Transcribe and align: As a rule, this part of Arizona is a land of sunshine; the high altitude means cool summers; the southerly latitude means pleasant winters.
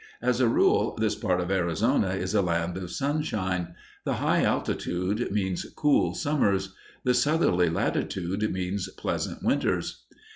As 0.19 0.41
a 0.41 0.47
rule, 0.47 0.97
this 0.99 1.13
part 1.13 1.39
of 1.39 1.51
Arizona 1.51 2.13
is 2.15 2.33
a 2.33 2.41
land 2.41 2.75
of 2.75 2.89
sunshine; 2.89 3.75
the 4.03 4.15
high 4.15 4.41
altitude 4.43 5.31
means 5.31 5.63
cool 5.75 6.15
summers; 6.15 6.73
the 7.03 7.13
southerly 7.13 7.69
latitude 7.69 8.51
means 8.51 8.89
pleasant 8.97 9.43
winters. 9.43 10.05